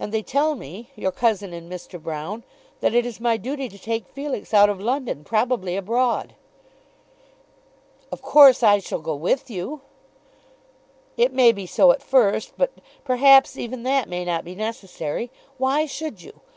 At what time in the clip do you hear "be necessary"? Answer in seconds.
14.44-15.30